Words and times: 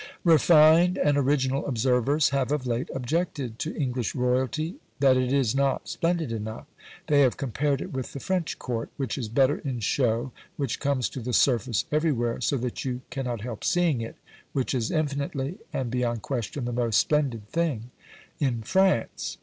Refined 0.23 0.97
and 0.97 1.15
original 1.15 1.63
observers 1.67 2.29
have 2.29 2.51
of 2.51 2.65
late 2.65 2.89
objected 2.95 3.59
to 3.59 3.75
English 3.75 4.15
royalty 4.15 4.77
that 4.99 5.15
it 5.15 5.31
is 5.31 5.53
not 5.53 5.87
splendid 5.87 6.31
enough. 6.31 6.65
They 7.05 7.21
have 7.21 7.37
compared 7.37 7.81
it 7.81 7.93
with 7.93 8.13
the 8.13 8.19
French 8.19 8.57
Court, 8.57 8.89
which 8.97 9.15
is 9.15 9.29
better 9.29 9.59
in 9.59 9.79
show, 9.79 10.31
which 10.57 10.79
comes 10.79 11.07
to 11.09 11.19
the 11.19 11.33
surface 11.33 11.85
everywhere 11.91 12.41
so 12.41 12.57
that 12.57 12.83
you 12.83 13.01
cannot 13.11 13.41
help 13.41 13.63
seeing 13.63 14.01
it, 14.01 14.15
which 14.53 14.73
is 14.73 14.89
infinitely 14.89 15.59
and 15.71 15.91
beyond 15.91 16.23
question 16.23 16.65
the 16.65 16.73
most 16.73 16.97
splendid 16.97 17.47
thing 17.49 17.91
in 18.39 18.63
France. 18.63 19.37